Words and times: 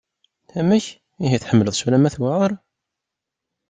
Amek! 0.59 0.85
Ihi 1.23 1.37
tḥemmleḍ-tt 1.41 1.85
ulamma 1.85 2.09
tuɛer? 2.15 2.51